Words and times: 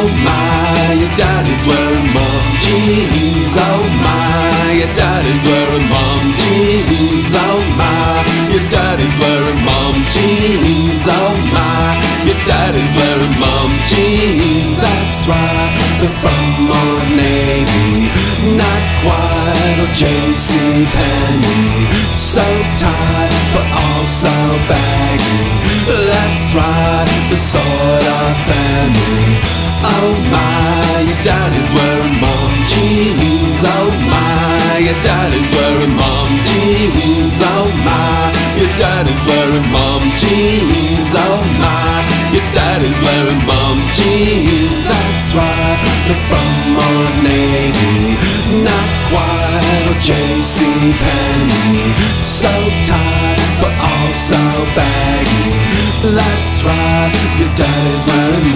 Oh 0.00 0.06
my, 0.22 0.94
your 0.94 1.10
daddy's 1.18 1.66
wearing 1.66 2.08
mom 2.14 2.46
jeans. 2.62 3.50
Oh 3.58 3.82
my, 3.98 4.78
your 4.78 4.94
daddy's 4.94 5.42
wearing 5.42 5.90
mom 5.90 6.22
jeans. 6.38 7.34
Oh 7.34 7.58
my, 7.74 8.22
your 8.54 8.62
daddy's 8.70 9.16
wearing 9.18 9.58
mom 9.66 9.98
jeans. 10.14 11.02
Oh 11.02 11.34
my, 11.50 11.98
your 12.30 12.38
daddy's 12.46 12.94
wearing 12.94 13.34
mom 13.42 13.70
jeans. 13.90 14.78
That's 14.78 15.26
right, 15.26 15.70
they're 15.98 16.14
from 16.22 16.46
Old 16.70 17.18
Navy, 17.18 18.06
not 18.54 18.82
quite 19.02 19.82
a 19.82 19.88
JC 19.98 20.86
Penney. 20.94 21.90
So 22.14 22.46
tight, 22.78 23.34
but 23.50 23.66
also 23.74 24.30
baggy. 24.70 25.42
That's 25.90 26.54
right, 26.54 27.10
the 27.34 27.36
sort 27.36 28.06
of 28.06 28.30
family. 28.46 29.57
Oh 29.84 30.10
my, 30.30 31.06
your 31.06 31.20
daddy's 31.22 31.70
wearing 31.70 32.18
mom 32.18 32.52
jeans. 32.66 33.62
Oh 33.62 33.90
my, 34.10 34.82
your 34.82 34.98
daddy's 35.06 35.46
wearing 35.54 35.94
mom 35.94 36.30
jeans. 36.50 37.38
Oh 37.42 37.70
my, 37.86 38.32
your 38.58 38.72
daddy's 38.74 39.22
wearing 39.22 39.68
mom 39.70 40.02
jeans. 40.18 41.14
Oh 41.14 41.38
my, 41.62 42.02
your 42.34 42.46
daddy's 42.50 42.98
wearing 43.02 43.42
mom 43.46 43.78
jeans. 43.94 44.82
That's 44.82 45.30
right, 45.34 45.78
they're 46.10 46.24
from 46.26 46.78
Old 46.82 47.14
Navy, 47.22 48.18
not 48.66 48.88
quite 49.14 49.86
a 49.90 49.96
JC 50.02 50.66
Penney. 50.98 51.94
So 52.26 52.50
tight, 52.82 53.38
but 53.62 53.74
also 53.78 54.40
baggy. 54.74 55.54
That's 56.02 56.62
right, 56.66 57.12
your 57.38 57.52
daddy's 57.54 58.04
wearing 58.06 58.47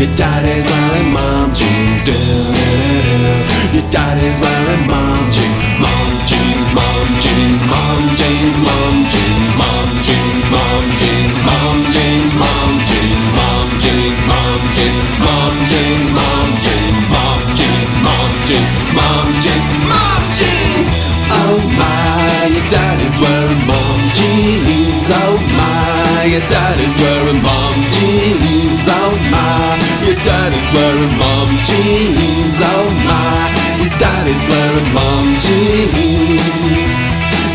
Your 0.00 0.08
daddy's 0.16 0.64
wearing 0.64 1.12
mom 1.12 1.52
jeans. 1.52 2.00
Do 2.08 2.12
do 2.16 2.56
do 2.56 3.76
Your 3.76 3.84
daddy's 3.92 4.40
wearing 4.40 4.88
mom 4.88 5.28
jeans. 5.28 5.60
Mom 5.76 6.08
jeans, 6.24 6.72
mom 6.72 7.04
jeans, 7.20 7.60
mom 7.68 8.00
jeans, 8.16 8.56
mom 8.64 8.96
jeans, 9.12 9.52
mom 9.60 9.88
jeans, 10.00 10.48
mom 10.48 10.88
jeans, 10.96 11.36
mom 11.44 11.84
jeans, 11.92 12.32
mom 12.32 12.72
jeans, 12.88 13.28
mom 13.36 13.68
jeans, 13.76 14.24
mom 14.24 14.60
jeans, 14.72 15.12
mom 15.20 15.52
jeans, 15.68 16.08
mom 16.16 16.48
jeans, 16.64 17.04
mom 17.12 17.44
jeans, 17.60 17.92
mom 18.00 18.32
jeans, 18.48 18.72
mom 18.96 19.28
jeans, 19.44 19.68
mom 19.84 20.22
jeans. 20.32 20.88
Oh 21.28 21.60
my, 21.76 22.48
your 22.48 22.64
daddy's 22.72 23.20
wearing 23.20 23.62
mom 23.68 24.00
jeans. 24.16 25.12
Oh 25.12 25.36
my, 25.60 26.24
your 26.24 26.44
daddy's 26.48 26.96
wearing 26.96 27.42
mom 27.44 27.76
jeans. 27.92 28.39
Jeans. 31.66 32.56
Oh 32.62 32.86
my, 33.04 33.50
your 33.82 33.94
daddy's 33.98 34.44
wearing 34.48 34.90
mom 34.94 35.26
jeans. 35.44 36.86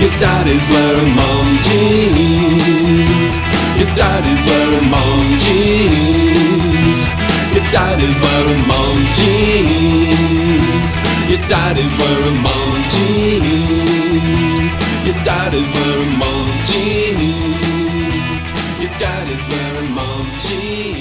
Your 0.02 0.14
daddy's 0.20 0.67
wearing 0.70 1.11
mom 1.16 1.48
jeans. 1.66 3.38
Your 3.80 3.92
daddy's 3.95 4.44
wearing 4.45 4.89
mom 4.92 5.26
jeans. 5.44 7.00
Your 7.56 7.66
daddy's 7.72 8.20
wearing 8.20 8.64
mom 8.67 8.98
jeans. 9.17 10.88
Your 11.30 11.42
daddy's 11.48 11.95
wearing 11.98 12.39
mom 12.44 12.78
jeans. 12.94 14.76
Your 15.08 15.17
daddy's 15.23 15.72
wearing 15.73 16.17
mom 16.20 16.48
jeans. 16.67 17.23
Your 18.81 18.92
daddy's 19.00 19.48
wearing 19.50 19.92
mom 19.94 20.26
jeans. 20.45 20.95